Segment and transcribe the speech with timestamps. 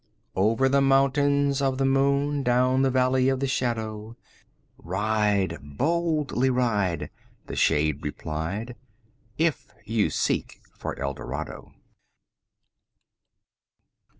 [0.35, 4.17] "Over the Mountains Of the Moon, 20 Down the Valley of the Shadow,
[4.79, 7.11] Ride, boldly ride,"
[7.45, 8.73] The shade replied,
[9.37, 11.73] "If you seek for Eldorado!"